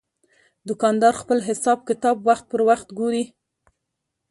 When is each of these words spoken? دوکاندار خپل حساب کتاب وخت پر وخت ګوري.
دوکاندار 0.67 1.13
خپل 1.21 1.37
حساب 1.47 1.79
کتاب 1.87 2.17
وخت 2.27 2.45
پر 2.51 2.61
وخت 2.69 2.87
ګوري. 2.97 3.23